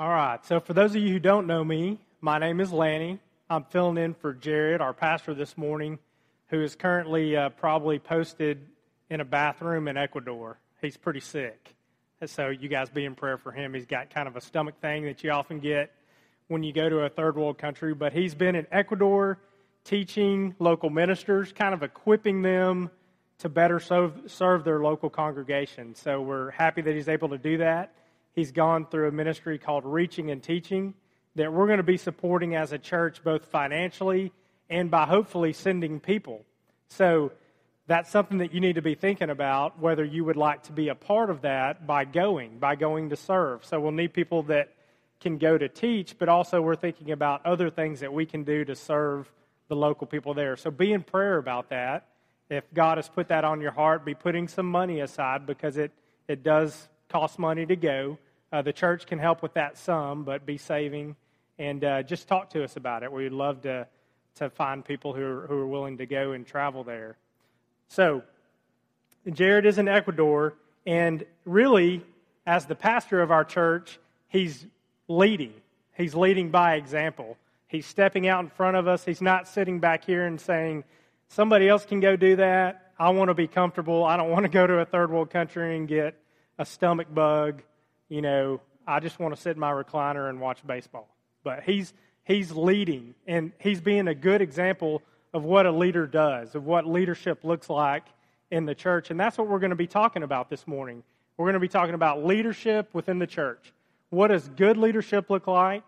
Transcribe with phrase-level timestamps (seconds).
[0.00, 0.42] All right.
[0.46, 3.18] So, for those of you who don't know me, my name is Lanny.
[3.50, 5.98] I'm filling in for Jared, our pastor, this morning,
[6.48, 8.66] who is currently uh, probably posted
[9.10, 10.58] in a bathroom in Ecuador.
[10.80, 11.74] He's pretty sick.
[12.24, 13.74] So, you guys be in prayer for him.
[13.74, 15.92] He's got kind of a stomach thing that you often get
[16.48, 17.92] when you go to a third world country.
[17.92, 19.38] But he's been in Ecuador
[19.84, 22.90] teaching local ministers, kind of equipping them
[23.40, 25.94] to better serve, serve their local congregation.
[25.94, 27.92] So, we're happy that he's able to do that
[28.34, 30.94] he's gone through a ministry called Reaching and Teaching
[31.36, 34.32] that we're going to be supporting as a church, both financially
[34.68, 36.44] and by hopefully sending people.
[36.88, 37.32] So
[37.86, 40.88] that's something that you need to be thinking about whether you would like to be
[40.88, 43.64] a part of that by going, by going to serve.
[43.64, 44.72] So we'll need people that
[45.20, 48.64] can go to teach, but also we're thinking about other things that we can do
[48.64, 49.30] to serve
[49.68, 50.56] the local people there.
[50.56, 52.06] So be in prayer about that.
[52.48, 55.92] If God has put that on your heart, be putting some money aside because it,
[56.26, 58.18] it does cost money to go.
[58.52, 61.14] Uh, the church can help with that some, but be saving
[61.58, 63.12] and uh, just talk to us about it.
[63.12, 63.86] We'd love to,
[64.36, 67.16] to find people who are, who are willing to go and travel there.
[67.88, 68.22] So,
[69.30, 70.54] Jared is in Ecuador,
[70.86, 72.02] and really,
[72.46, 74.64] as the pastor of our church, he's
[75.06, 75.52] leading.
[75.94, 77.36] He's leading by example.
[77.68, 79.04] He's stepping out in front of us.
[79.04, 80.84] He's not sitting back here and saying,
[81.28, 82.92] somebody else can go do that.
[82.98, 84.04] I want to be comfortable.
[84.04, 86.14] I don't want to go to a third world country and get
[86.60, 87.62] a stomach bug.
[88.08, 91.08] You know, I just want to sit in my recliner and watch baseball.
[91.42, 91.92] But he's
[92.24, 95.02] he's leading and he's being a good example
[95.32, 98.04] of what a leader does, of what leadership looks like
[98.50, 99.10] in the church.
[99.10, 101.02] And that's what we're going to be talking about this morning.
[101.36, 103.72] We're going to be talking about leadership within the church.
[104.10, 105.82] What does good leadership look like?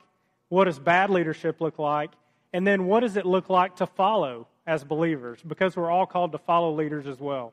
[0.49, 2.11] What does bad leadership look like?
[2.55, 5.41] And then what does it look like to follow as believers?
[5.47, 7.53] Because we're all called to follow leaders as well.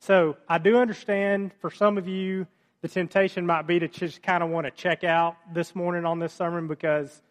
[0.00, 2.46] So I do understand for some of you
[2.80, 6.18] the temptation might be to just kind of want to check out this morning on
[6.18, 7.22] this sermon because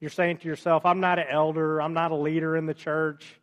[0.00, 3.38] you're saying to yourself, I'm not an elder, I'm not a leader in the church.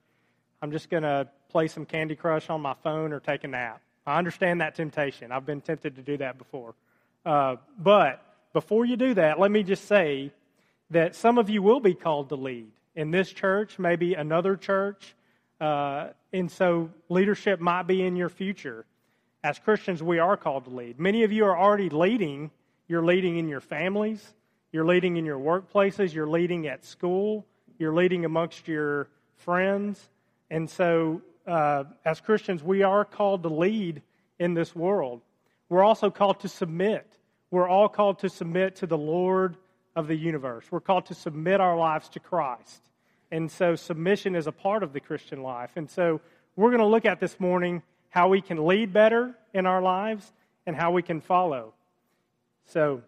[0.61, 3.81] I'm just going to play some Candy Crush on my phone or take a nap.
[4.05, 5.31] I understand that temptation.
[5.31, 6.75] I've been tempted to do that before.
[7.25, 8.21] Uh, but
[8.53, 10.31] before you do that, let me just say
[10.91, 15.15] that some of you will be called to lead in this church, maybe another church.
[15.59, 18.85] Uh, and so leadership might be in your future
[19.45, 20.99] as Christians, we are called to lead.
[20.99, 22.49] Many of you are already leading.
[22.87, 24.33] You're leading in your families,
[24.71, 27.45] you're leading in your workplaces, you're leading at school,
[27.77, 29.07] you're leading amongst your
[29.37, 30.03] friends.
[30.49, 34.01] And so, uh, as Christians, we are called to lead
[34.39, 35.21] in this world.
[35.69, 37.05] We're also called to submit.
[37.51, 39.57] We're all called to submit to the Lord
[39.95, 40.65] of the universe.
[40.71, 42.81] We're called to submit our lives to Christ.
[43.31, 45.69] And so, submission is a part of the Christian life.
[45.75, 46.19] And so,
[46.55, 47.83] we're going to look at this morning
[48.15, 50.31] how we can lead better in our lives,
[50.65, 51.73] and how we can follow.
[52.67, 53.01] So,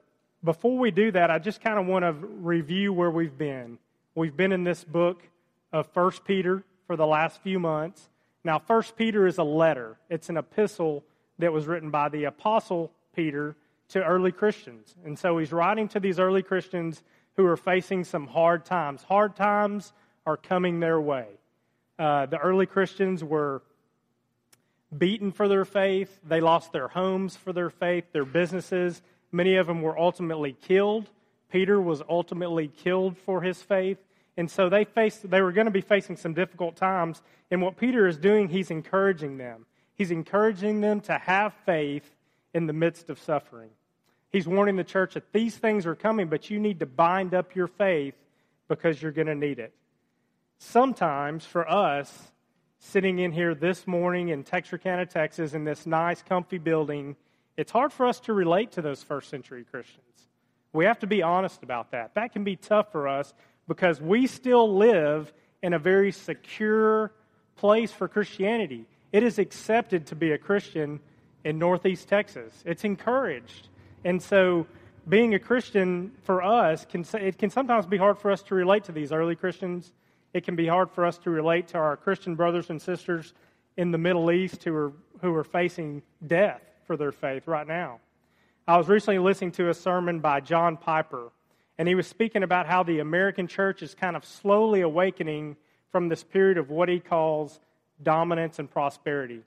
[0.43, 3.79] before we do that, I just kind of want to review where we've been.
[4.15, 5.23] We've been in this book
[5.71, 8.09] of First Peter for the last few months.
[8.43, 11.05] Now, First Peter is a letter, it's an epistle
[11.39, 13.55] that was written by the Apostle Peter
[13.89, 14.93] to early Christians.
[15.05, 17.01] And so he's writing to these early Christians
[17.37, 19.03] who are facing some hard times.
[19.03, 19.93] Hard times
[20.25, 21.27] are coming their way.
[21.97, 23.61] Uh, the early Christians were
[24.95, 26.19] beaten for their faith.
[26.23, 29.01] They lost their homes for their faith, their businesses.
[29.31, 31.09] Many of them were ultimately killed.
[31.51, 33.97] Peter was ultimately killed for his faith.
[34.37, 37.21] And so they faced they were going to be facing some difficult times.
[37.49, 39.65] And what Peter is doing, he's encouraging them.
[39.95, 42.15] He's encouraging them to have faith
[42.53, 43.69] in the midst of suffering.
[44.29, 47.55] He's warning the church that these things are coming, but you need to bind up
[47.55, 48.13] your faith
[48.67, 49.73] because you're going to need it.
[50.59, 52.31] Sometimes for us,
[52.79, 57.15] sitting in here this morning in Texarkana, Texas, in this nice, comfy building,
[57.55, 60.03] it's hard for us to relate to those first century Christians.
[60.73, 62.13] We have to be honest about that.
[62.15, 63.33] That can be tough for us
[63.67, 65.33] because we still live
[65.63, 67.11] in a very secure
[67.55, 68.85] place for Christianity.
[69.11, 70.99] It is accepted to be a Christian
[71.43, 73.69] in Northeast Texas, it's encouraged.
[74.03, 74.67] And so,
[75.07, 78.83] being a Christian for us, can, it can sometimes be hard for us to relate
[78.85, 79.93] to these early Christians
[80.37, 83.33] it can be hard for us to relate to our Christian brothers and sisters
[83.75, 87.99] in the Middle East who are, who are facing death for their faith right now.
[88.67, 91.31] I was recently listening to a sermon by John Piper,
[91.79, 95.57] and he was speaking about how the American church is kind of slowly awakening
[95.91, 97.59] from this period of what he calls
[98.03, 99.41] dominance and prosperity.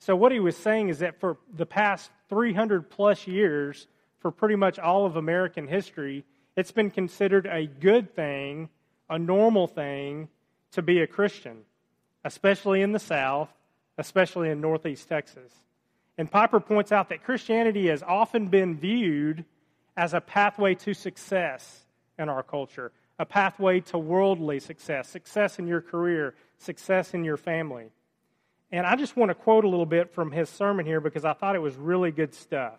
[0.00, 3.86] So, what he was saying is that for the past 300 plus years,
[4.18, 6.24] for pretty much all of American history,
[6.56, 8.68] it's been considered a good thing
[9.08, 10.28] a normal thing
[10.72, 11.58] to be a Christian,
[12.24, 13.50] especially in the South,
[13.98, 15.52] especially in Northeast Texas.
[16.16, 19.44] And Piper points out that Christianity has often been viewed
[19.96, 21.82] as a pathway to success
[22.18, 27.36] in our culture, a pathway to worldly success, success in your career, success in your
[27.36, 27.90] family.
[28.72, 31.32] And I just want to quote a little bit from his sermon here because I
[31.32, 32.74] thought it was really good stuff.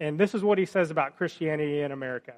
[0.00, 2.34] And this is what he says about Christianity in America.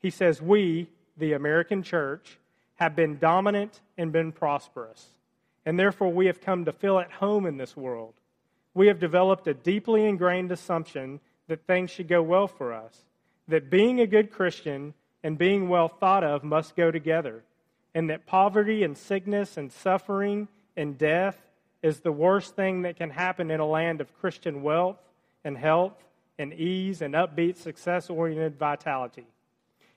[0.00, 2.38] He says, We, the American church,
[2.76, 5.08] have been dominant and been prosperous,
[5.64, 8.14] and therefore we have come to feel at home in this world.
[8.74, 13.04] We have developed a deeply ingrained assumption that things should go well for us,
[13.48, 17.44] that being a good Christian and being well thought of must go together,
[17.94, 21.36] and that poverty and sickness and suffering and death
[21.82, 24.98] is the worst thing that can happen in a land of Christian wealth
[25.44, 25.94] and health
[26.38, 29.26] and ease and upbeat, success oriented vitality.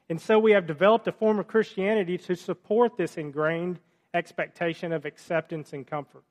[0.09, 3.79] And so we have developed a form of Christianity to support this ingrained
[4.13, 6.23] expectation of acceptance and comfort.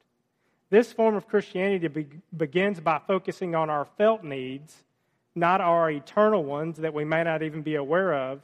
[0.71, 2.07] This form of Christianity be-
[2.37, 4.85] begins by focusing on our felt needs,
[5.35, 8.41] not our eternal ones that we may not even be aware of.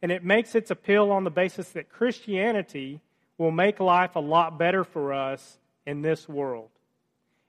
[0.00, 3.00] And it makes its appeal on the basis that Christianity
[3.36, 6.70] will make life a lot better for us in this world.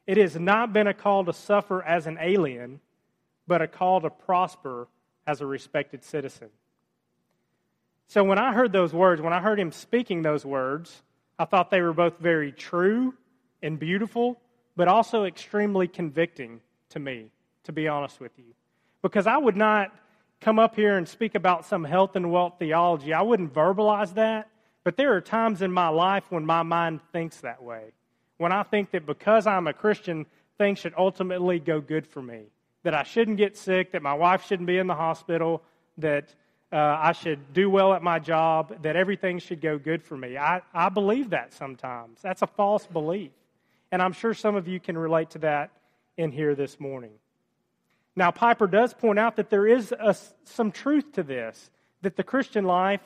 [0.07, 2.79] It has not been a call to suffer as an alien,
[3.47, 4.87] but a call to prosper
[5.27, 6.49] as a respected citizen.
[8.09, 11.03] So when I heard those words, when I heard him speaking those words,
[11.37, 13.13] I thought they were both very true
[13.61, 14.41] and beautiful,
[14.75, 17.29] but also extremely convicting to me,
[17.65, 18.55] to be honest with you.
[19.03, 19.93] Because I would not
[20.41, 23.13] come up here and speak about some health and wealth theology.
[23.13, 24.49] I wouldn't verbalize that,
[24.83, 27.91] but there are times in my life when my mind thinks that way.
[28.37, 30.25] When I think that because I'm a Christian,
[30.57, 32.45] things should ultimately go good for me.
[32.81, 35.61] That I shouldn't get sick, that my wife shouldn't be in the hospital,
[35.99, 36.33] that
[36.71, 40.37] uh, I should do well at my job, that everything should go good for me.
[40.37, 42.21] I, I believe that sometimes.
[42.21, 43.31] That's a false belief.
[43.91, 45.71] And I'm sure some of you can relate to that
[46.17, 47.11] in here this morning.
[48.15, 51.71] Now, Piper does point out that there is a, some truth to this,
[52.01, 53.01] that the Christian life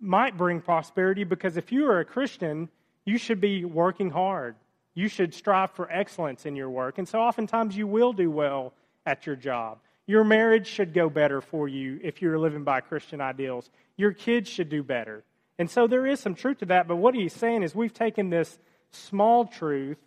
[0.00, 2.68] might bring prosperity because if you are a Christian,
[3.04, 4.54] you should be working hard.
[4.94, 6.98] You should strive for excellence in your work.
[6.98, 8.72] And so oftentimes you will do well
[9.06, 9.78] at your job.
[10.06, 13.70] Your marriage should go better for you if you're living by Christian ideals.
[13.96, 15.24] Your kids should do better.
[15.58, 18.28] And so there is some truth to that, but what he's saying is we've taken
[18.28, 18.58] this
[18.90, 19.98] small truth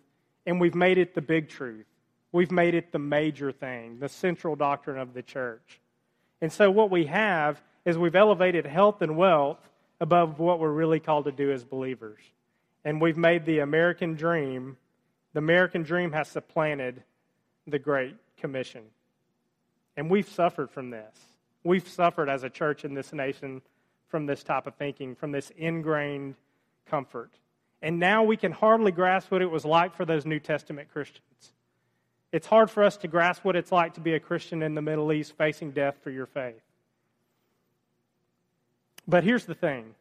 [0.46, 1.86] and we've made it the big truth.
[2.32, 5.80] We've made it the major thing, the central doctrine of the church.
[6.40, 9.58] And so what we have is we've elevated health and wealth
[10.00, 12.20] above what we're really called to do as believers.
[12.84, 14.76] And we've made the American dream,
[15.32, 17.02] the American dream has supplanted
[17.66, 18.82] the Great Commission.
[19.98, 21.18] And we've suffered from this.
[21.64, 23.62] We've suffered as a church in this nation
[24.06, 26.36] from this type of thinking, from this ingrained
[26.88, 27.32] comfort.
[27.82, 31.52] And now we can hardly grasp what it was like for those New Testament Christians.
[32.30, 34.82] It's hard for us to grasp what it's like to be a Christian in the
[34.82, 36.62] Middle East facing death for your faith.
[39.08, 39.96] But here's the thing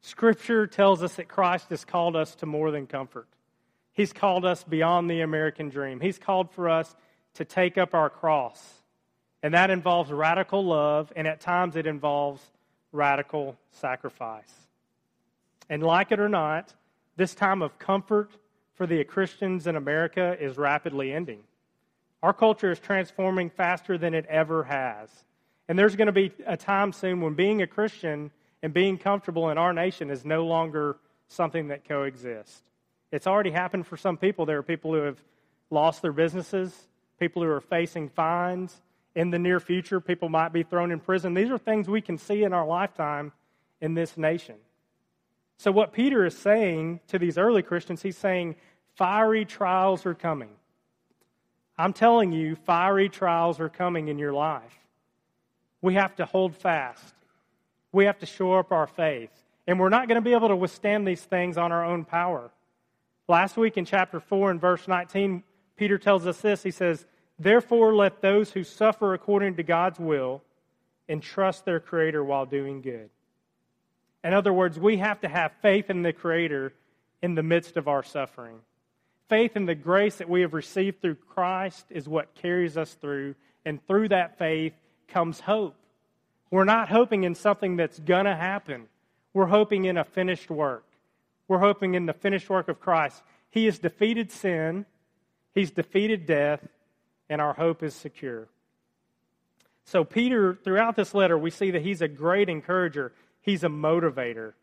[0.00, 3.28] Scripture tells us that Christ has called us to more than comfort.
[3.92, 6.00] He's called us beyond the American dream.
[6.00, 6.96] He's called for us
[7.34, 8.80] to take up our cross
[9.44, 12.40] and that involves radical love, and at times it involves
[12.92, 14.50] radical sacrifice.
[15.68, 16.72] And like it or not,
[17.16, 18.30] this time of comfort
[18.72, 21.40] for the Christians in America is rapidly ending.
[22.22, 25.10] Our culture is transforming faster than it ever has.
[25.68, 28.30] And there's going to be a time soon when being a Christian
[28.62, 30.96] and being comfortable in our nation is no longer
[31.28, 32.62] something that coexists.
[33.12, 34.46] It's already happened for some people.
[34.46, 35.18] There are people who have
[35.68, 36.74] lost their businesses,
[37.20, 38.80] people who are facing fines,
[39.14, 41.34] in the near future, people might be thrown in prison.
[41.34, 43.32] These are things we can see in our lifetime
[43.80, 44.56] in this nation.
[45.56, 48.56] So, what Peter is saying to these early Christians, he's saying,
[48.96, 50.50] fiery trials are coming.
[51.76, 54.78] I'm telling you, fiery trials are coming in your life.
[55.80, 57.14] We have to hold fast.
[57.92, 59.30] We have to shore up our faith.
[59.66, 62.50] And we're not going to be able to withstand these things on our own power.
[63.28, 65.42] Last week in chapter 4 and verse 19,
[65.76, 66.62] Peter tells us this.
[66.62, 67.06] He says,
[67.38, 70.42] Therefore, let those who suffer according to God's will
[71.08, 73.10] entrust their Creator while doing good.
[74.22, 76.72] In other words, we have to have faith in the Creator
[77.22, 78.58] in the midst of our suffering.
[79.28, 83.34] Faith in the grace that we have received through Christ is what carries us through,
[83.64, 84.74] and through that faith
[85.08, 85.76] comes hope.
[86.50, 88.86] We're not hoping in something that's going to happen,
[89.32, 90.84] we're hoping in a finished work.
[91.48, 93.22] We're hoping in the finished work of Christ.
[93.50, 94.86] He has defeated sin,
[95.54, 96.66] He's defeated death,
[97.28, 98.48] and our hope is secure.
[99.84, 103.12] So, Peter, throughout this letter, we see that he's a great encourager,
[103.42, 104.54] he's a motivator.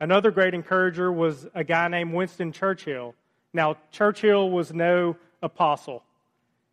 [0.00, 3.14] Another great encourager was a guy named Winston Churchill.
[3.52, 6.02] Now, Churchill was no apostle.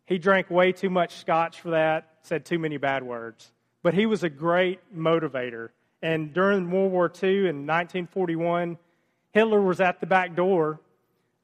[0.06, 3.52] He drank way too much scotch for that, said too many bad words.
[3.82, 5.70] but he was a great motivator.
[6.02, 8.78] And during World War II in 1941,
[9.32, 10.80] Hitler was at the back door.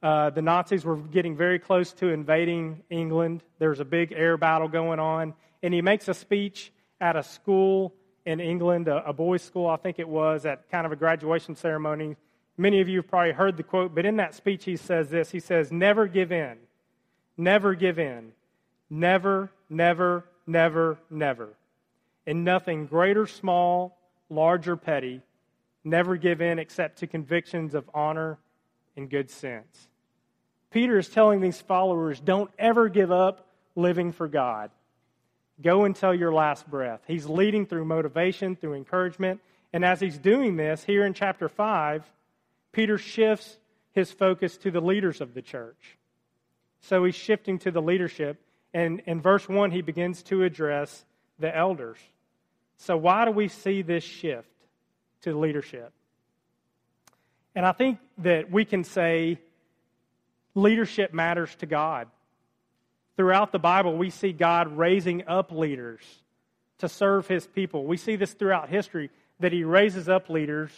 [0.01, 3.43] Uh, the Nazis were getting very close to invading England.
[3.59, 5.33] There was a big air battle going on.
[5.63, 7.93] And he makes a speech at a school
[8.25, 11.55] in England, a, a boys' school, I think it was, at kind of a graduation
[11.55, 12.15] ceremony.
[12.57, 15.31] Many of you have probably heard the quote, but in that speech he says this
[15.31, 16.57] He says, Never give in.
[17.37, 18.33] Never give in.
[18.89, 21.49] Never, never, never, never.
[22.25, 23.97] In nothing great or small,
[24.29, 25.21] large or petty,
[25.83, 28.37] never give in except to convictions of honor
[28.97, 29.87] and good sense.
[30.71, 34.71] Peter is telling these followers don't ever give up living for God.
[35.61, 37.01] Go until your last breath.
[37.07, 39.39] He's leading through motivation, through encouragement.
[39.71, 42.03] And as he's doing this, here in chapter 5,
[42.71, 43.57] Peter shifts
[43.91, 45.97] his focus to the leaders of the church.
[46.81, 48.39] So he's shifting to the leadership.
[48.73, 51.05] And in verse 1, he begins to address
[51.39, 51.97] the elders.
[52.77, 54.47] So, why do we see this shift
[55.21, 55.91] to leadership?
[57.57, 59.39] And I think that we can say
[60.53, 62.07] leadership matters to God.
[63.15, 66.01] Throughout the Bible, we see God raising up leaders
[66.77, 67.83] to serve his people.
[67.83, 69.09] We see this throughout history
[69.39, 70.69] that he raises up leaders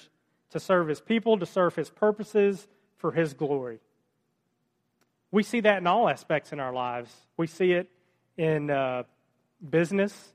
[0.51, 3.79] to serve his people, to serve his purposes for his glory.
[5.31, 7.13] We see that in all aspects in our lives.
[7.35, 7.89] We see it
[8.37, 9.03] in uh,
[9.69, 10.33] business,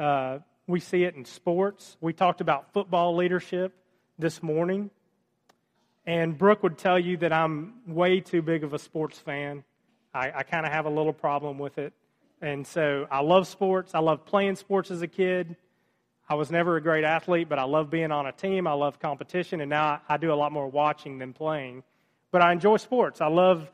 [0.00, 1.96] uh, we see it in sports.
[2.00, 3.72] We talked about football leadership
[4.18, 4.90] this morning.
[6.10, 9.62] And Brooke would tell you that I'm way too big of a sports fan.
[10.12, 11.92] I, I kind of have a little problem with it.
[12.42, 13.94] And so I love sports.
[13.94, 15.54] I love playing sports as a kid.
[16.28, 18.66] I was never a great athlete, but I love being on a team.
[18.66, 21.84] I love competition, and now I, I do a lot more watching than playing.
[22.32, 23.20] But I enjoy sports.
[23.20, 23.70] I love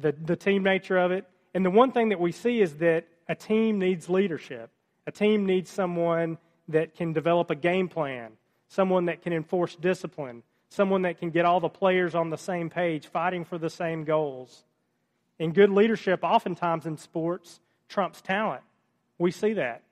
[0.00, 1.24] the, the team nature of it.
[1.54, 4.70] And the one thing that we see is that a team needs leadership.
[5.08, 8.34] A team needs someone that can develop a game plan,
[8.68, 12.70] someone that can enforce discipline, someone that can get all the players on the same
[12.70, 14.64] page, fighting for the same goals.
[15.38, 18.62] And good leadership, oftentimes in sports, trumps talent.
[19.18, 19.82] We see that.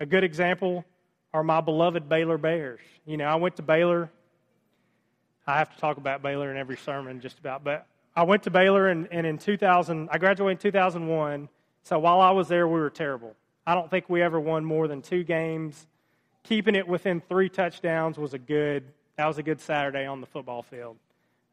[0.00, 0.84] A good example
[1.34, 2.80] are my beloved Baylor Bears.
[3.04, 4.10] You know, I went to Baylor.
[5.46, 7.64] I have to talk about Baylor in every sermon, just about.
[7.64, 11.48] But I went to Baylor, and, and in 2000, I graduated in 2001.
[11.82, 13.34] So while I was there, we were terrible.
[13.66, 15.86] I don't think we ever won more than two games.
[16.44, 18.84] Keeping it within three touchdowns was a good.
[19.22, 20.96] That was a good Saturday on the football field.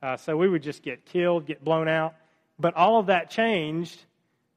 [0.02, 2.16] Uh, so we would just get killed, get blown out.
[2.58, 4.06] But all of that changed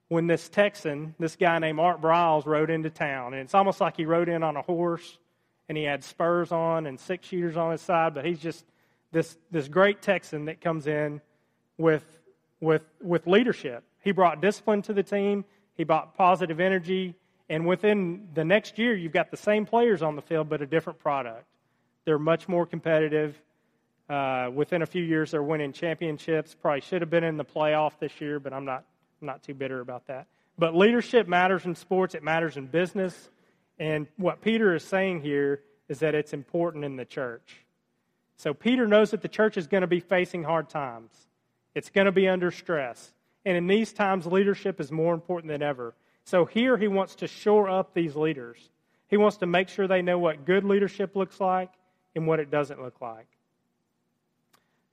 [0.09, 3.35] when this Texan, this guy named Art Briles, rode into town.
[3.35, 5.19] And it's almost like he rode in on a horse
[5.69, 8.65] and he had spurs on and six shooters on his side, but he's just
[9.11, 11.21] this, this great Texan that comes in
[11.77, 12.07] with,
[12.63, 13.85] with, with leadership.
[14.01, 17.15] He brought discipline to the team, he brought positive energy,
[17.51, 20.67] and within the next year, you've got the same players on the field, but a
[20.67, 21.45] different product.
[22.05, 23.41] They're much more competitive.
[24.09, 26.55] Uh, within a few years, they're winning championships.
[26.55, 28.85] Probably should have been in the playoff this year, but I'm not,
[29.21, 30.27] I'm not too bitter about that.
[30.59, 33.31] But leadership matters in sports, it matters in business.
[33.79, 37.57] And what Peter is saying here is that it's important in the church.
[38.37, 41.11] So Peter knows that the church is going to be facing hard times,
[41.75, 43.13] it's going to be under stress.
[43.45, 45.95] And in these times, leadership is more important than ever.
[46.25, 48.71] So here he wants to shore up these leaders.
[49.09, 51.71] He wants to make sure they know what good leadership looks like
[52.15, 53.27] and what it doesn't look like.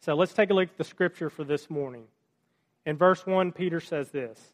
[0.02, 2.06] So let's take a look at the scripture for this morning.
[2.86, 4.54] In verse 1, Peter says this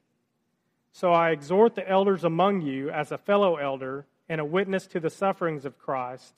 [0.92, 5.00] So I exhort the elders among you as a fellow elder and a witness to
[5.00, 6.34] the sufferings of Christ,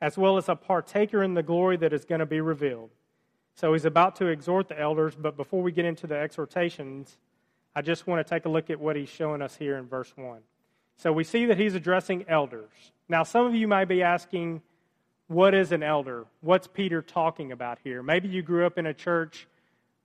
[0.00, 2.90] as well as a partaker in the glory that is going to be revealed.
[3.54, 7.16] So he's about to exhort the elders, but before we get into the exhortations,
[7.74, 10.12] I just want to take a look at what he's showing us here in verse
[10.16, 10.38] 1.
[10.96, 12.70] So we see that he's addressing elders.
[13.08, 14.62] Now, some of you may be asking,
[15.28, 16.26] what is an elder?
[16.40, 18.02] What's Peter talking about here?
[18.02, 19.46] Maybe you grew up in a church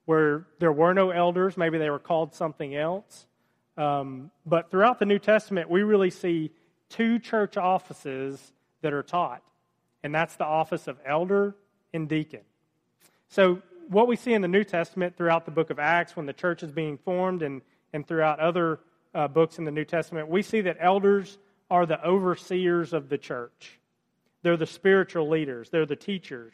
[0.06, 3.26] where there were no elders, maybe they were called something else.
[3.78, 6.52] Um, but throughout the New Testament, we really see
[6.90, 8.52] two church offices
[8.82, 9.42] that are taught,
[10.04, 11.56] and that's the office of elder
[11.94, 12.42] and deacon.
[13.30, 16.34] So what we see in the New Testament throughout the book of Acts, when the
[16.34, 17.62] church is being formed, and,
[17.94, 18.82] and throughout other
[19.16, 21.38] uh, books in the New Testament, we see that elders
[21.72, 23.80] are the overseers of the church.
[24.44, 26.54] They're the spiritual leaders, they're the teachers.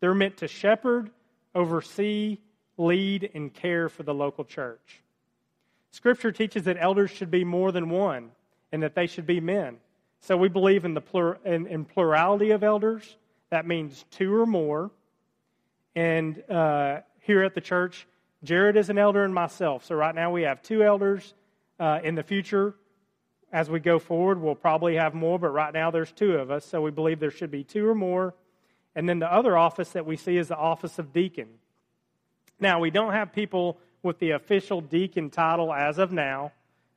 [0.00, 1.10] They're meant to shepherd,
[1.54, 2.38] oversee,
[2.76, 5.00] lead, and care for the local church.
[5.92, 8.32] Scripture teaches that elders should be more than one
[8.72, 9.76] and that they should be men.
[10.20, 13.16] So we believe in the in, in plurality of elders.
[13.50, 14.90] That means two or more
[15.94, 18.06] and uh, here at the church,
[18.44, 19.84] Jared is an elder and myself.
[19.84, 21.34] So right now we have two elders.
[21.80, 22.76] Uh, in the future,
[23.52, 26.64] as we go forward, we'll probably have more, but right now there's two of us,
[26.64, 28.34] so we believe there should be two or more.
[28.94, 31.48] And then the other office that we see is the office of deacon.
[32.58, 36.52] Now, we don't have people with the official deacon title as of now.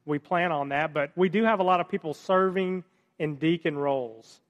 [0.05, 2.83] We plan on that, but we do have a lot of people serving
[3.19, 4.41] in deacon roles.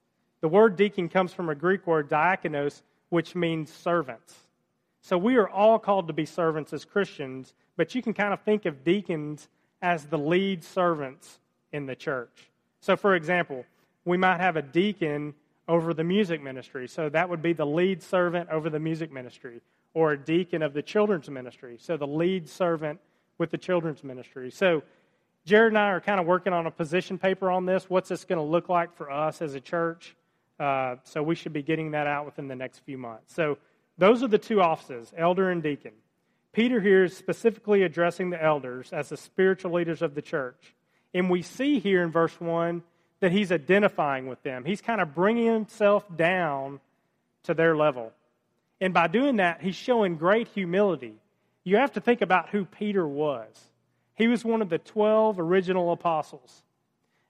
[0.41, 4.35] The word deacon comes from a Greek word, diakonos, which means servants.
[5.01, 8.41] So we are all called to be servants as Christians, but you can kind of
[8.41, 9.47] think of deacons
[9.81, 11.39] as the lead servants
[11.71, 12.49] in the church.
[12.81, 13.65] So, for example,
[14.05, 15.33] we might have a deacon
[15.67, 16.87] over the music ministry.
[16.87, 19.61] So that would be the lead servant over the music ministry,
[19.93, 21.77] or a deacon of the children's ministry.
[21.79, 22.99] So the lead servant
[23.37, 24.51] with the children's ministry.
[24.51, 24.83] So
[25.45, 27.89] Jared and I are kind of working on a position paper on this.
[27.89, 30.15] What's this going to look like for us as a church?
[30.59, 33.33] Uh, so we should be getting that out within the next few months.
[33.33, 33.57] So
[33.97, 35.91] those are the two offices, elder and deacon.
[36.53, 40.73] Peter here is specifically addressing the elders as the spiritual leaders of the church.
[41.15, 42.83] And we see here in verse 1
[43.21, 44.65] that he's identifying with them.
[44.65, 46.81] He's kind of bringing himself down
[47.43, 48.11] to their level.
[48.81, 51.15] And by doing that, he's showing great humility.
[51.63, 53.47] You have to think about who Peter was.
[54.15, 56.63] He was one of the 12 original apostles.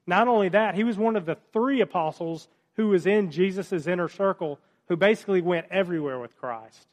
[0.08, 4.10] Not only that, he was one of the three apostles who was in Jesus' inner
[4.10, 6.88] circle who basically went everywhere with Christ.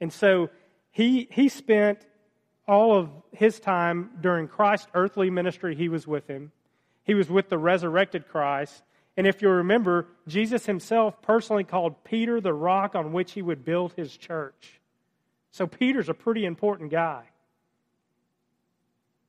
[0.00, 0.50] And so
[0.90, 2.04] he, he spent
[2.66, 6.52] all of his time during Christ's earthly ministry, he was with him.
[7.04, 8.82] He was with the resurrected Christ.
[9.16, 13.64] And if you remember, Jesus himself personally called Peter the rock on which he would
[13.64, 14.80] build his church.
[15.52, 17.24] So Peter's a pretty important guy.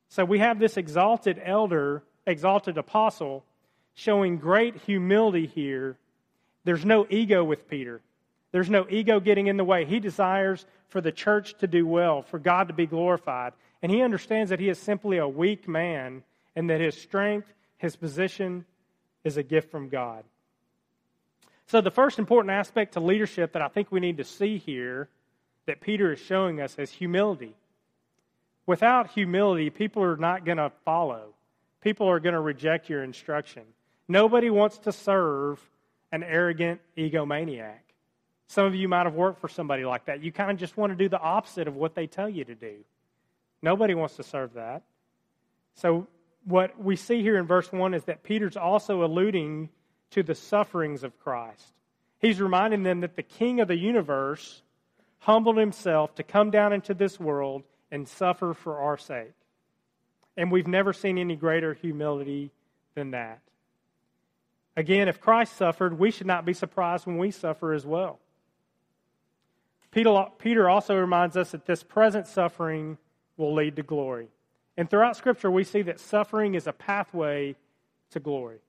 [0.09, 3.45] So we have this exalted elder, exalted apostle,
[3.93, 5.97] showing great humility here.
[6.63, 8.01] There's no ego with Peter.
[8.51, 9.85] There's no ego getting in the way.
[9.85, 13.53] He desires for the church to do well, for God to be glorified.
[13.81, 16.23] And he understands that he is simply a weak man
[16.55, 18.65] and that his strength, his position,
[19.23, 20.23] is a gift from God.
[21.67, 25.09] So, the first important aspect to leadership that I think we need to see here
[25.65, 27.53] that Peter is showing us is humility.
[28.65, 31.33] Without humility, people are not going to follow.
[31.81, 33.63] People are going to reject your instruction.
[34.07, 35.59] Nobody wants to serve
[36.11, 37.79] an arrogant egomaniac.
[38.47, 40.23] Some of you might have worked for somebody like that.
[40.23, 42.55] You kind of just want to do the opposite of what they tell you to
[42.55, 42.75] do.
[43.61, 44.83] Nobody wants to serve that.
[45.75, 46.07] So,
[46.45, 49.69] what we see here in verse 1 is that Peter's also alluding
[50.11, 51.73] to the sufferings of Christ.
[52.19, 54.61] He's reminding them that the King of the universe
[55.19, 59.33] humbled himself to come down into this world and suffer for our sake.
[60.37, 62.51] And we've never seen any greater humility
[62.95, 63.39] than that.
[64.77, 68.19] Again, if Christ suffered, we should not be surprised when we suffer as well.
[69.91, 72.97] Peter also reminds us that this present suffering
[73.37, 74.27] will lead to glory.
[74.75, 77.55] And throughout Scripture, we see that suffering is a pathway
[78.11, 78.59] to glory.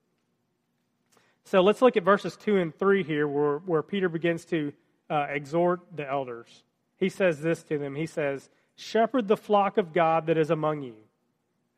[1.45, 4.73] So let's look at verses 2 and 3 here, where, where Peter begins to
[5.11, 6.65] uh, exhort the elders.
[6.99, 10.83] He says this to them He says, Shepherd the flock of God that is among
[10.83, 10.95] you,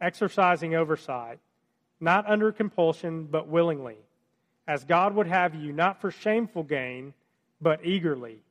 [0.00, 1.38] exercising oversight,
[2.00, 3.96] not under compulsion, but willingly,
[4.66, 7.14] as God would have you, not for shameful gain,
[7.60, 8.42] but eagerly,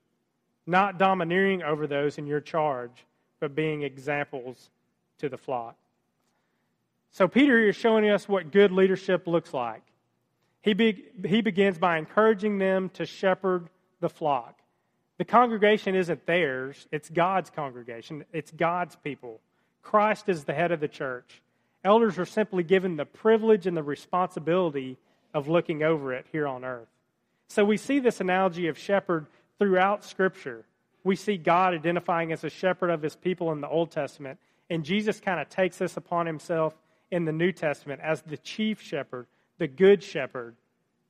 [0.69, 3.05] not domineering over those in your charge,
[3.39, 4.69] but being examples
[5.17, 5.75] to the flock.
[7.11, 9.81] So, Peter is showing us what good leadership looks like.
[10.61, 14.59] He, be, he begins by encouraging them to shepherd the flock.
[15.17, 19.41] The congregation isn't theirs, it's God's congregation, it's God's people.
[19.81, 21.41] Christ is the head of the church.
[21.83, 24.97] Elders are simply given the privilege and the responsibility
[25.33, 26.87] of looking over it here on earth.
[27.47, 29.25] So we see this analogy of shepherd
[29.59, 30.65] throughout Scripture.
[31.03, 34.83] We see God identifying as a shepherd of his people in the Old Testament, and
[34.83, 36.73] Jesus kind of takes this upon himself
[37.11, 40.55] in the New Testament as the chief shepherd, the good shepherd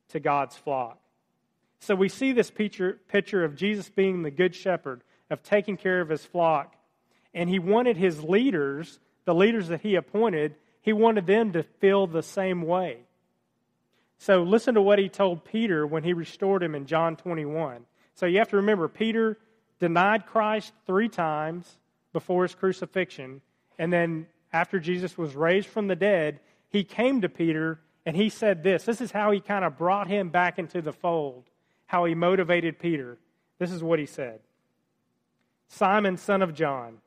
[0.09, 0.99] to God's flock.
[1.79, 6.01] So we see this picture, picture of Jesus being the good shepherd, of taking care
[6.01, 6.75] of his flock.
[7.33, 12.07] And he wanted his leaders, the leaders that he appointed, he wanted them to feel
[12.07, 12.97] the same way.
[14.17, 17.85] So listen to what he told Peter when he restored him in John 21.
[18.19, 19.37] So you have to remember, Peter
[19.79, 21.77] denied Christ three times
[22.11, 23.39] before his crucifixion.
[23.77, 28.27] And then after Jesus was raised from the dead, he came to Peter and he
[28.27, 28.83] said this.
[28.83, 31.45] This is how he kind of brought him back into the fold,
[31.85, 33.17] how he motivated Peter.
[33.57, 34.41] This is what he said
[35.69, 36.97] Simon, son of John,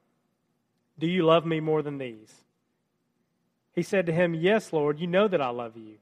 [0.99, 2.33] do you love me more than these?
[3.75, 5.97] He said to him, Yes, Lord, you know that I love you.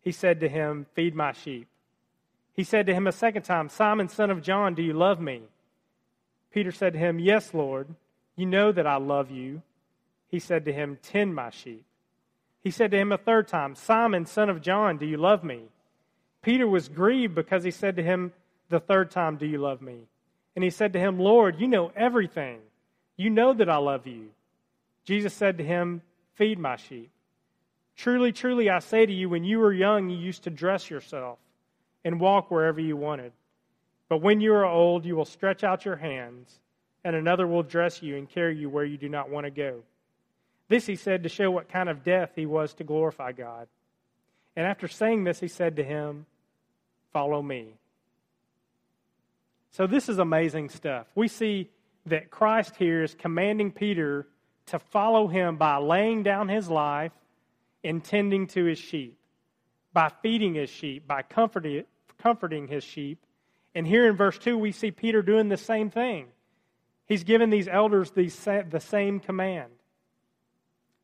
[0.00, 1.68] He said to him, Feed my sheep.
[2.56, 5.42] He said to him a second time, Simon, son of John, do you love me?
[6.50, 7.88] Peter said to him, Yes, Lord,
[8.34, 9.60] you know that I love you.
[10.28, 11.84] He said to him, Tend my sheep.
[12.64, 15.64] He said to him a third time, Simon, son of John, do you love me?
[16.40, 18.32] Peter was grieved because he said to him
[18.70, 19.98] the third time, Do you love me?
[20.54, 22.60] And he said to him, Lord, you know everything.
[23.18, 24.30] You know that I love you.
[25.04, 26.00] Jesus said to him,
[26.34, 27.10] Feed my sheep.
[27.96, 31.38] Truly, truly, I say to you, when you were young, you used to dress yourself
[32.06, 33.32] and walk wherever you wanted.
[34.08, 36.60] But when you are old, you will stretch out your hands,
[37.02, 39.80] and another will dress you and carry you where you do not want to go.
[40.68, 43.66] This he said to show what kind of death he was to glorify God.
[44.54, 46.26] And after saying this, he said to him,
[47.12, 47.74] Follow me.
[49.72, 51.08] So, this is amazing stuff.
[51.16, 51.70] We see
[52.06, 54.28] that Christ here is commanding Peter
[54.66, 57.12] to follow him by laying down his life
[57.82, 59.18] and tending to his sheep,
[59.92, 61.84] by feeding his sheep, by comforting,
[62.26, 63.24] comforting his sheep.
[63.72, 66.26] And here in verse 2, we see Peter doing the same thing.
[67.06, 68.28] He's given these elders the
[68.80, 69.70] same command.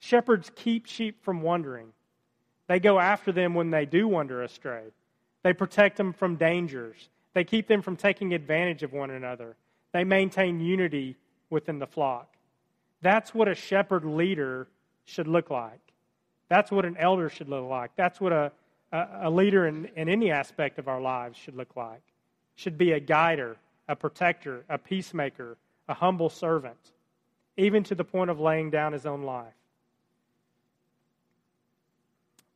[0.01, 1.93] Shepherds keep sheep from wandering.
[2.67, 4.83] They go after them when they do wander astray.
[5.45, 7.09] They protect them from dangers.
[7.35, 9.55] They keep them from taking advantage of one another.
[9.93, 11.17] They maintain unity
[11.51, 12.35] within the flock.
[13.01, 14.67] That's what a shepherd leader
[15.05, 15.81] should look like.
[16.49, 17.93] That's what an elder should look like.
[17.95, 18.51] That's what a,
[18.93, 22.03] a, leader in, in any aspect of our lives should look like.
[22.57, 23.57] Should be a guider,
[23.89, 25.57] a protector, a peacemaker,
[25.89, 26.93] a humble servant,
[27.57, 29.55] even to the point of laying down his own life.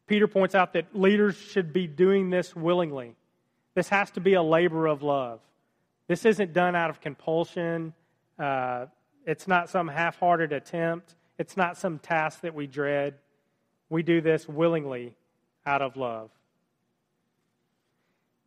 [0.07, 3.17] Peter points out that leaders should be doing this willingly.
[3.75, 5.41] This has to be a labor of love.
[6.07, 7.93] This isn't done out of compulsion.
[8.39, 8.87] Uh,
[9.27, 11.17] it's not some half hearted attempt.
[11.39, 13.15] It's not some task that we dread.
[13.89, 15.17] We do this willingly
[15.67, 16.31] out of love.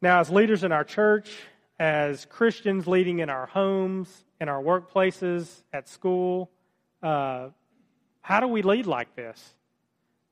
[0.01, 1.29] Now, as leaders in our church,
[1.77, 6.49] as Christians leading in our homes, in our workplaces, at school,
[7.03, 7.49] uh,
[8.21, 9.55] how do we lead like this?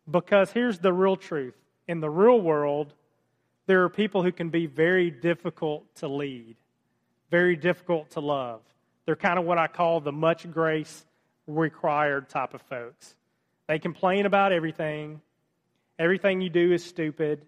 [0.10, 1.56] Because here's the real truth
[1.88, 2.94] in the real world,
[3.66, 6.56] there are people who can be very difficult to lead,
[7.32, 8.62] very difficult to love.
[9.06, 11.06] They're kind of what I call the much grace
[11.48, 13.16] required type of folks.
[13.68, 15.22] They complain about everything.
[16.00, 17.46] Everything you do is stupid.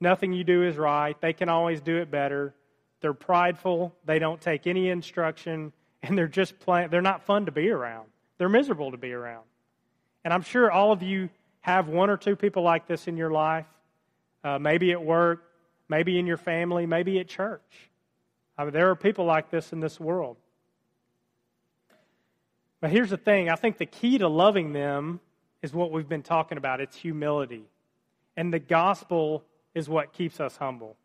[0.00, 1.18] Nothing you do is right.
[1.20, 2.54] They can always do it better.
[3.00, 3.94] They're prideful.
[4.04, 5.72] They don't take any instruction.
[6.02, 8.08] And they're just plain, they're not fun to be around.
[8.36, 9.44] They're miserable to be around.
[10.24, 11.30] And I'm sure all of you
[11.60, 13.66] have one or two people like this in your life,
[14.42, 15.44] uh, maybe at work,
[15.88, 17.90] maybe in your family, maybe at church.
[18.58, 20.36] I mean, there are people like this in this world.
[22.80, 25.20] But here's the thing I think the key to loving them
[25.64, 27.64] is what we've been talking about it's humility.
[28.36, 29.42] And the gospel
[29.74, 30.96] is what keeps us humble.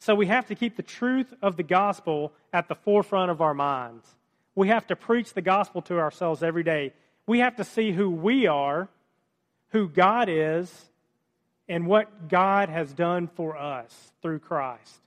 [0.00, 3.54] So we have to keep the truth of the gospel at the forefront of our
[3.54, 4.06] minds.
[4.54, 6.92] We have to preach the gospel to ourselves every day.
[7.26, 8.88] We have to see who we are
[9.70, 10.72] who God is
[11.68, 15.00] and what God has done for us through Christ.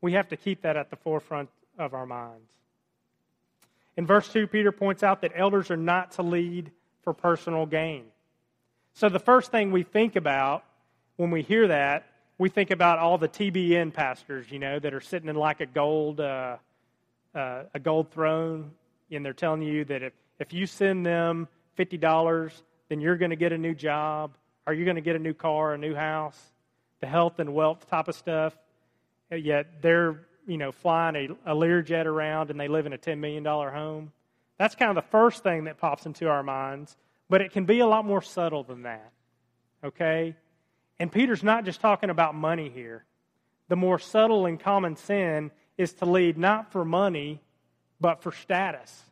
[0.00, 2.48] We have to keep that at the forefront of our minds.
[3.96, 6.70] In verse 2, Peter points out that elders are not to lead
[7.02, 8.04] for personal gain.
[8.94, 10.64] So the first thing we think about
[11.16, 12.06] when we hear that,
[12.38, 15.66] we think about all the TBN pastors, you know, that are sitting in like a
[15.66, 16.56] gold, uh,
[17.34, 18.70] uh, a gold throne,
[19.10, 22.52] and they're telling you that if, if you send them $50,
[22.88, 24.32] then you're going to get a new job.
[24.66, 26.38] Are you going to get a new car, a new house?
[27.00, 28.56] The health and wealth type of stuff.
[29.30, 33.18] Yet they're, you know, flying a, a Learjet around and they live in a $10
[33.18, 34.12] million home.
[34.60, 36.94] That's kind of the first thing that pops into our minds,
[37.30, 39.10] but it can be a lot more subtle than that.
[39.82, 40.36] Okay?
[40.98, 43.06] And Peter's not just talking about money here.
[43.68, 47.40] The more subtle and common sin is to lead not for money,
[48.02, 49.02] but for status.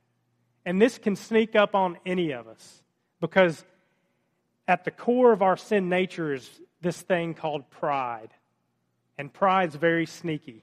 [0.66, 2.82] And this can sneak up on any of us.
[3.18, 3.64] Because
[4.66, 6.46] at the core of our sin nature is
[6.82, 8.34] this thing called pride.
[9.16, 10.62] And pride's very sneaky.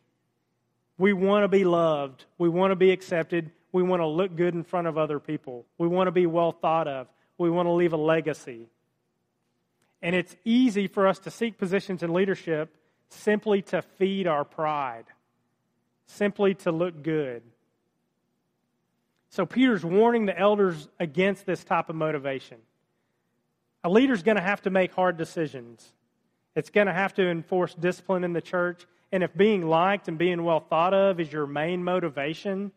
[0.99, 2.25] We want to be loved.
[2.37, 3.49] We want to be accepted.
[3.75, 5.65] We want to look good in front of other people.
[5.77, 7.07] We want to be well thought of.
[7.37, 8.69] We want to leave a legacy.
[10.01, 12.73] And it's easy for us to seek positions in leadership
[13.09, 15.03] simply to feed our pride,
[16.05, 17.43] simply to look good.
[19.27, 22.59] So Peter's warning the elders against this type of motivation.
[23.83, 25.85] A leader's going to have to make hard decisions.
[26.55, 28.85] It's going to have to enforce discipline in the church.
[29.11, 32.71] And if being liked and being well thought of is your main motivation,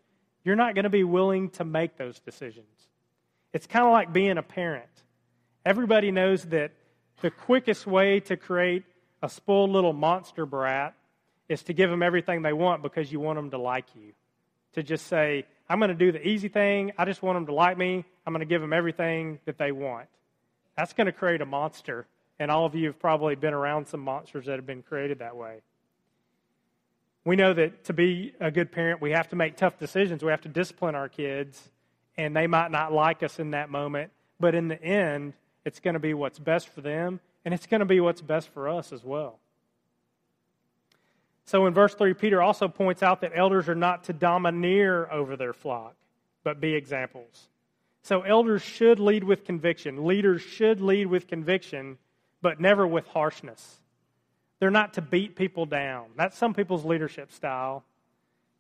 [0.44, 2.66] you're not going to be willing to make those decisions.
[3.52, 4.88] It's kind of like being a parent.
[5.64, 6.72] Everybody knows that
[7.20, 8.84] the quickest way to create
[9.22, 10.94] a spoiled little monster brat
[11.48, 14.12] is to give them everything they want because you want them to like you.
[14.74, 16.92] To just say, I'm going to do the easy thing.
[16.96, 18.04] I just want them to like me.
[18.26, 20.06] I'm going to give them everything that they want.
[20.76, 22.06] That's going to create a monster.
[22.38, 25.36] And all of you have probably been around some monsters that have been created that
[25.36, 25.62] way.
[27.28, 30.24] We know that to be a good parent, we have to make tough decisions.
[30.24, 31.62] We have to discipline our kids,
[32.16, 35.34] and they might not like us in that moment, but in the end,
[35.66, 38.48] it's going to be what's best for them, and it's going to be what's best
[38.54, 39.40] for us as well.
[41.44, 45.36] So in verse 3, Peter also points out that elders are not to domineer over
[45.36, 45.96] their flock,
[46.44, 47.48] but be examples.
[48.04, 50.06] So elders should lead with conviction.
[50.06, 51.98] Leaders should lead with conviction,
[52.40, 53.82] but never with harshness.
[54.60, 56.06] They're not to beat people down.
[56.16, 57.84] That's some people's leadership style,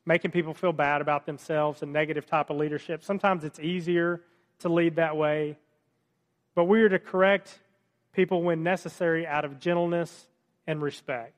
[0.06, 3.02] making people feel bad about themselves, a negative type of leadership.
[3.02, 4.22] Sometimes it's easier
[4.60, 5.56] to lead that way.
[6.54, 7.58] But we are to correct
[8.12, 10.26] people when necessary out of gentleness
[10.66, 11.34] and respect.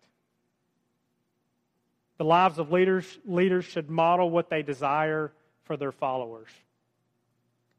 [2.18, 5.32] The lives of leaders, leaders should model what they desire
[5.64, 6.50] for their followers.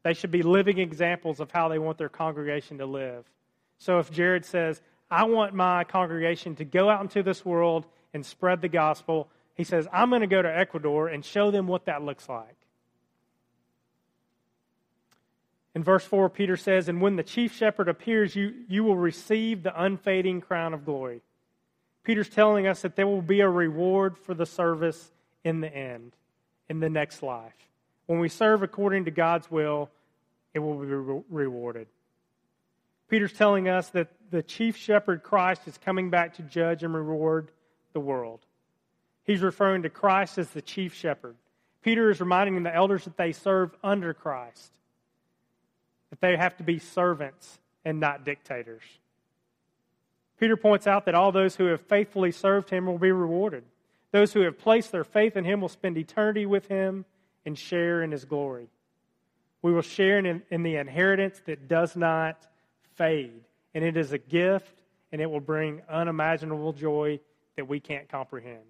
[0.02, 3.24] They should be living examples of how they want their congregation to live.
[3.78, 4.80] So if Jared says,
[5.12, 9.62] I want my congregation to go out into this world and spread the gospel, he
[9.62, 12.56] says, I'm going to go to Ecuador and show them what that looks like.
[15.74, 19.62] In verse 4, Peter says, And when the chief shepherd appears, you, you will receive
[19.62, 21.20] the unfading crown of glory.
[22.04, 25.12] Peter's telling us that there will be a reward for the service
[25.44, 26.12] in the end,
[26.70, 27.52] in the next life.
[28.06, 29.90] When we serve according to God's will,
[30.54, 31.86] it will be re- rewarded.
[33.12, 37.50] Peter's telling us that the chief shepherd Christ is coming back to judge and reward
[37.92, 38.40] the world.
[39.24, 41.36] He's referring to Christ as the chief shepherd.
[41.82, 44.72] Peter is reminding the elders that they serve under Christ,
[46.08, 48.82] that they have to be servants and not dictators.
[50.40, 53.64] Peter points out that all those who have faithfully served him will be rewarded.
[54.12, 57.04] Those who have placed their faith in him will spend eternity with him
[57.44, 58.70] and share in his glory.
[59.60, 62.46] We will share in, in the inheritance that does not
[62.96, 63.44] fade.
[63.74, 67.20] And it is a gift, and it will bring unimaginable joy
[67.56, 68.62] that we can't comprehend.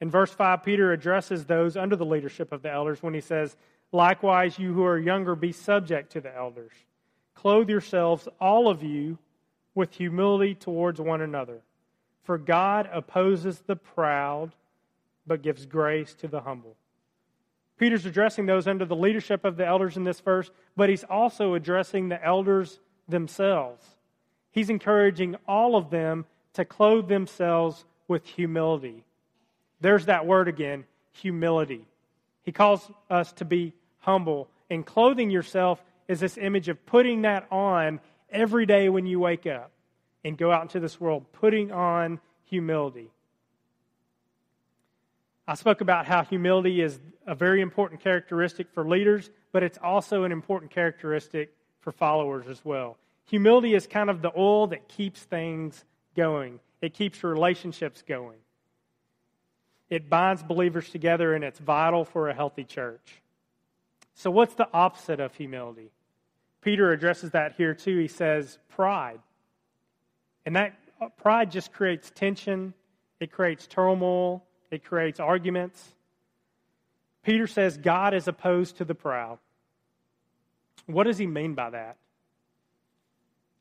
[0.00, 3.56] In verse 5, Peter addresses those under the leadership of the elders when he says,
[3.92, 6.72] Likewise, you who are younger, be subject to the elders.
[7.34, 9.18] Clothe yourselves, all of you,
[9.74, 11.60] with humility towards one another.
[12.22, 14.52] For God opposes the proud,
[15.26, 16.76] but gives grace to the humble.
[17.80, 21.54] Peter's addressing those under the leadership of the elders in this verse, but he's also
[21.54, 23.82] addressing the elders themselves.
[24.50, 29.06] He's encouraging all of them to clothe themselves with humility.
[29.80, 31.86] There's that word again humility.
[32.42, 37.46] He calls us to be humble, and clothing yourself is this image of putting that
[37.50, 39.70] on every day when you wake up
[40.22, 43.10] and go out into this world, putting on humility.
[45.50, 50.22] I spoke about how humility is a very important characteristic for leaders, but it's also
[50.22, 52.98] an important characteristic for followers as well.
[53.24, 55.84] Humility is kind of the oil that keeps things
[56.14, 58.38] going, it keeps relationships going.
[59.88, 63.20] It binds believers together, and it's vital for a healthy church.
[64.14, 65.90] So, what's the opposite of humility?
[66.60, 67.98] Peter addresses that here too.
[67.98, 69.18] He says, pride.
[70.46, 72.72] And that uh, pride just creates tension,
[73.18, 75.82] it creates turmoil, it creates arguments.
[77.22, 79.38] Peter says God is opposed to the proud.
[80.86, 81.96] What does he mean by that?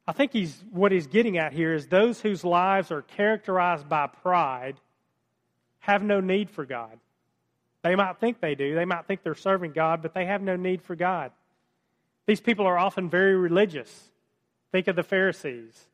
[0.08, 4.08] I think he's what he's getting at here is those whose lives are characterized by
[4.08, 4.76] pride
[5.80, 7.00] have no need for God.
[7.84, 8.76] They might think they do.
[8.76, 11.32] They might think they're serving God, but they have no need for God.
[12.26, 14.10] These people are often very religious.
[14.72, 15.88] Think of the Pharisees.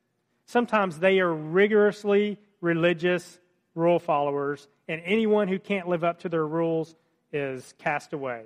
[0.45, 3.39] Sometimes they are rigorously religious
[3.73, 6.95] rule followers, and anyone who can't live up to their rules
[7.34, 8.43] is cast away.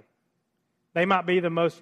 [0.93, 1.81] They might be the most,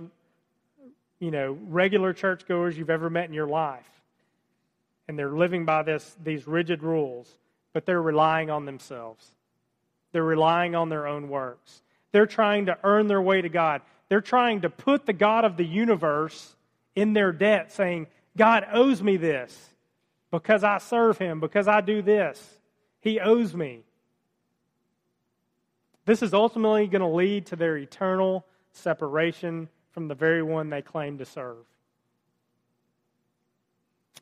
[1.19, 3.85] you know, regular churchgoers you've ever met in your life.
[5.07, 7.29] And they're living by this, these rigid rules,
[7.73, 9.31] but they're relying on themselves.
[10.11, 11.81] They're relying on their own works.
[12.11, 13.81] They're trying to earn their way to God.
[14.09, 16.55] They're trying to put the God of the universe
[16.95, 19.69] in their debt, saying, God owes me this
[20.31, 22.59] because I serve him, because I do this.
[23.01, 23.83] He owes me.
[26.07, 30.81] This is ultimately going to lead to their eternal separation from the very one they
[30.81, 31.65] claim to serve.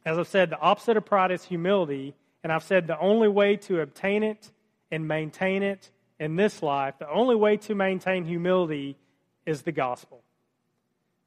[0.03, 3.57] As I've said, the opposite of pride is humility, and I've said the only way
[3.57, 4.49] to obtain it
[4.89, 8.97] and maintain it in this life, the only way to maintain humility
[9.45, 10.23] is the gospel.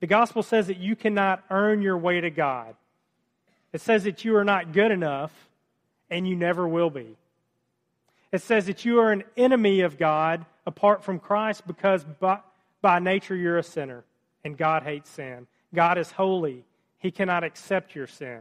[0.00, 2.74] The gospel says that you cannot earn your way to God.
[3.72, 5.32] It says that you are not good enough
[6.10, 7.16] and you never will be.
[8.32, 12.40] It says that you are an enemy of God apart from Christ because by,
[12.82, 14.04] by nature you're a sinner
[14.44, 15.46] and God hates sin.
[15.74, 16.64] God is holy
[16.98, 18.40] he cannot accept your sin.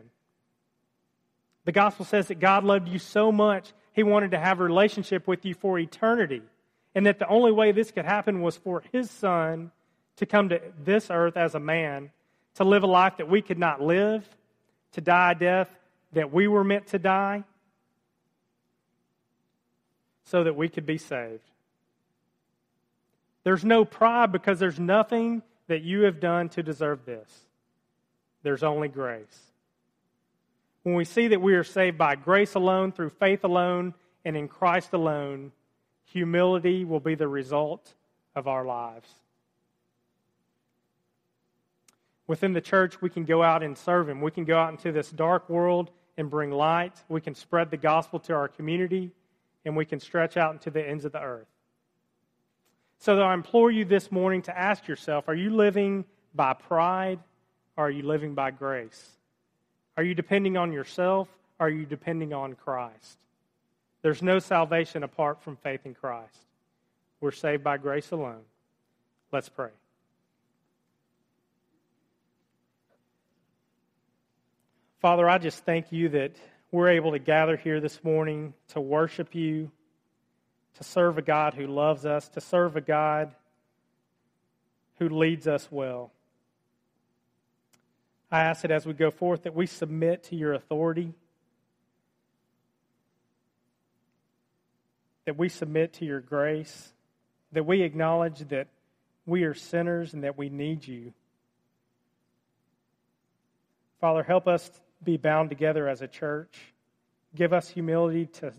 [1.66, 5.28] The gospel says that God loved you so much, he wanted to have a relationship
[5.28, 6.42] with you for eternity.
[6.96, 9.72] And that the only way this could happen was for his son
[10.16, 12.10] to come to this earth as a man,
[12.56, 14.28] to live a life that we could not live,
[14.94, 15.70] to die a death
[16.14, 17.44] that we were meant to die,
[20.28, 21.50] so that we could be saved.
[23.44, 27.30] There's no pride because there's nothing that you have done to deserve this.
[28.44, 29.40] There's only grace.
[30.84, 33.94] When we see that we are saved by grace alone, through faith alone,
[34.26, 35.54] and in Christ alone,
[36.04, 37.94] humility will be the result
[38.36, 39.10] of our lives.
[42.28, 44.20] Within the church, we can go out and serve Him.
[44.20, 46.94] We can go out into this dark world and bring light.
[47.08, 49.12] We can spread the gospel to our community,
[49.68, 51.48] and we can stretch out into the ends of the earth.
[53.00, 57.20] So, I implore you this morning to ask yourself are you living by pride
[57.76, 59.10] or are you living by grace?
[59.96, 61.28] Are you depending on yourself
[61.60, 63.18] or are you depending on Christ?
[64.02, 66.46] There's no salvation apart from faith in Christ.
[67.20, 68.44] We're saved by grace alone.
[69.32, 69.70] Let's pray.
[75.02, 76.36] Father, I just thank you that
[76.72, 79.72] we're able to gather here this morning to worship you,
[80.76, 83.34] to serve a God who loves us, to serve a God
[85.00, 86.12] who leads us well.
[88.30, 91.14] I ask that as we go forth that we submit to your authority,
[95.26, 96.94] that we submit to your grace,
[97.54, 98.68] that we acknowledge that
[99.26, 101.14] we are sinners and that we need you.
[104.02, 104.70] Father, help us
[105.04, 106.74] be bound together as a church.
[107.36, 108.54] Give us humility to,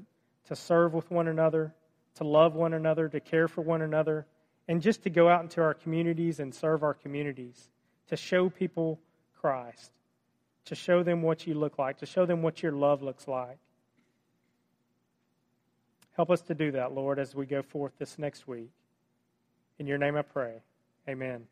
[0.47, 1.75] to serve with one another,
[2.17, 4.27] to love one another, to care for one another,
[4.69, 7.71] and just to go out into our communities and serve our communities,
[8.09, 9.01] to show people
[9.41, 9.93] Christ,
[10.67, 13.59] to show them what you look like, to show them what your love looks like.
[16.17, 18.71] Help us to do that, Lord, as we go forth this next week.
[19.79, 20.55] In your name I pray.
[21.09, 21.47] Amen.